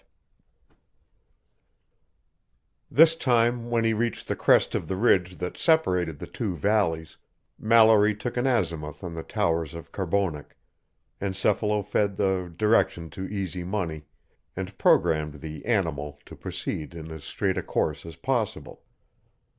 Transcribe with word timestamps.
V 0.01 0.05
This 2.89 3.15
time 3.15 3.69
when 3.69 3.83
he 3.83 3.93
reached 3.93 4.27
the 4.27 4.35
crest 4.35 4.73
of 4.73 4.87
the 4.87 4.95
ridge 4.95 5.37
that 5.37 5.59
separated 5.59 6.17
the 6.17 6.25
two 6.25 6.55
valleys, 6.55 7.17
Mallory 7.59 8.15
took 8.15 8.35
an 8.35 8.47
azimuth 8.47 9.03
on 9.03 9.13
the 9.13 9.21
towers 9.21 9.75
of 9.75 9.91
Carbonek, 9.91 10.57
encephalo 11.21 11.83
fed 11.85 12.15
the 12.15 12.51
direction 12.57 13.11
to 13.11 13.27
Easy 13.31 13.63
Money, 13.63 14.05
and 14.55 14.75
programmed 14.79 15.35
the 15.35 15.63
"animal" 15.65 16.17
to 16.25 16.35
proceed 16.35 16.95
in 16.95 17.11
as 17.11 17.23
straight 17.23 17.59
a 17.59 17.61
course 17.61 18.03
as 18.03 18.15
possible. 18.15 18.81